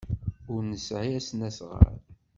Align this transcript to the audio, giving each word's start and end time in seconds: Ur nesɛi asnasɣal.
Ur 0.53 0.61
nesɛi 0.63 1.11
asnasɣal. 1.19 2.01